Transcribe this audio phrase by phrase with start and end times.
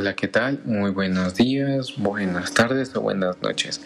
[0.00, 0.62] Hola, ¿qué tal?
[0.64, 3.82] Muy buenos días, buenas tardes o buenas noches.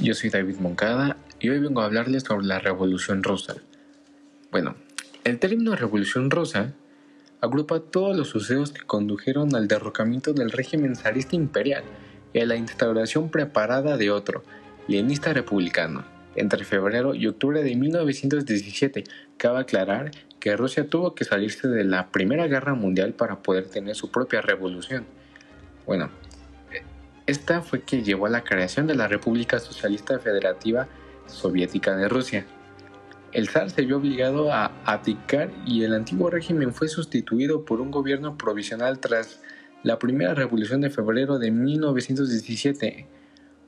[0.00, 3.56] Yo soy David Moncada y hoy vengo a hablarles sobre la Revolución Rusa.
[4.52, 4.76] Bueno,
[5.24, 6.72] el término Revolución Rusa
[7.40, 11.82] agrupa todos los sucesos que condujeron al derrocamiento del régimen zarista imperial
[12.32, 14.44] y a la instauración preparada de otro,
[14.86, 16.04] leninista republicano,
[16.36, 19.02] entre febrero y octubre de 1917.
[19.36, 23.96] Cabe aclarar que Rusia tuvo que salirse de la Primera Guerra Mundial para poder tener
[23.96, 25.06] su propia revolución.
[25.90, 26.08] Bueno,
[27.26, 30.86] esta fue que llevó a la creación de la República Socialista Federativa
[31.26, 32.46] Soviética de Rusia.
[33.32, 37.90] El zar se vio obligado a abdicar y el antiguo régimen fue sustituido por un
[37.90, 39.40] gobierno provisional tras
[39.82, 43.08] la primera revolución de febrero de 1917.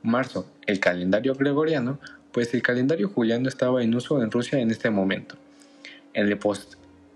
[0.01, 1.99] Marzo, el calendario gregoriano,
[2.31, 5.35] pues el calendario juliano estaba en uso en Rusia en este momento.
[6.13, 6.39] En,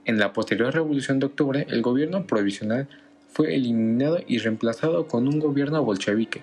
[0.03, 2.89] en la posterior revolución de octubre, el gobierno provisional
[3.29, 6.41] fue eliminado y reemplazado con un gobierno bolchevique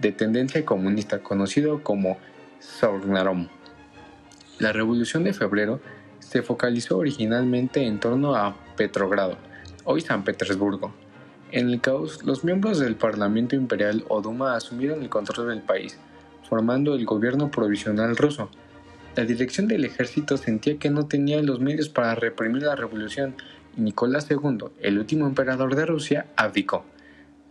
[0.00, 2.18] de tendencia comunista conocido como
[2.58, 3.48] Sornarom.
[4.58, 5.80] La Revolución de Febrero
[6.18, 9.36] se focalizó originalmente en torno a Petrogrado,
[9.84, 10.92] hoy San Petersburgo.
[11.50, 15.98] En el caos, los miembros del Parlamento Imperial o Duma asumieron el control del país,
[16.48, 18.48] formando el gobierno provisional ruso.
[19.16, 23.34] La dirección del ejército sentía que no tenía los medios para reprimir la revolución
[23.76, 26.84] Nicolás II, el último emperador de Rusia, abdicó.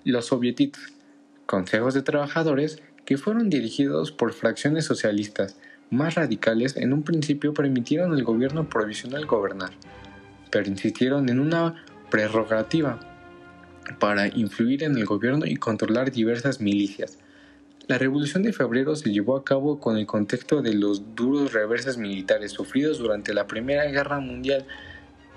[0.04, 0.82] Los sovietitos,
[1.46, 5.58] consejos de trabajadores, que fueron dirigidos por fracciones socialistas
[5.90, 9.72] más radicales, en un principio permitieron al gobierno provisional gobernar,
[10.50, 13.00] pero insistieron en una prerrogativa
[14.00, 17.18] para influir en el gobierno y controlar diversas milicias.
[17.88, 21.98] La Revolución de Febrero se llevó a cabo con el contexto de los duros reverses
[21.98, 24.66] militares sufridos durante la Primera Guerra Mundial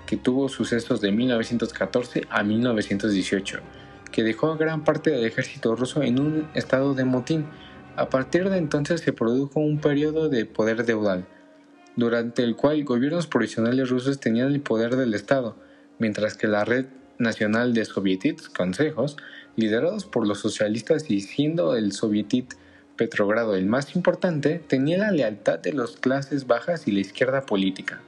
[0.05, 3.59] que tuvo sucesos de 1914 a 1918,
[4.11, 7.45] que dejó a gran parte del ejército ruso en un estado de motín.
[7.95, 11.25] A partir de entonces se produjo un periodo de poder deudal,
[11.95, 15.55] durante el cual gobiernos provisionales rusos tenían el poder del Estado,
[15.99, 16.85] mientras que la red
[17.17, 19.17] nacional de sovietitos, consejos,
[19.55, 22.53] liderados por los socialistas y siendo el sovietit
[22.95, 28.01] Petrogrado el más importante, tenía la lealtad de las clases bajas y la izquierda política.